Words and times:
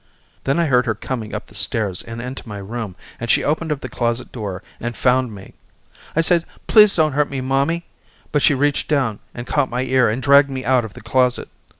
Then 0.45 0.59
I 0.59 0.65
heard 0.65 0.87
her 0.87 0.95
coming 0.95 1.35
up 1.35 1.45
the 1.45 1.53
stairs 1.53 2.01
and 2.01 2.19
into 2.19 2.47
my 2.49 2.57
room 2.57 2.95
and 3.19 3.29
she 3.29 3.43
opened 3.43 3.69
the 3.69 3.87
closet 3.87 4.31
door 4.31 4.63
and 4.79 4.97
found 4.97 5.31
me. 5.35 5.53
I 6.15 6.21
said 6.21 6.43
please 6.65 6.95
don't 6.95 7.11
hurt 7.13 7.29
me 7.29 7.39
mommy 7.39 7.85
but 8.31 8.41
she 8.41 8.55
reached 8.55 8.87
down 8.87 9.19
and 9.35 9.45
caught 9.45 9.69
my 9.69 9.83
ear 9.83 10.09
and 10.09 10.19
dragged 10.19 10.49
me 10.49 10.65
out 10.65 10.83
of 10.83 10.95
the 10.95 11.01
closet. 11.01 11.49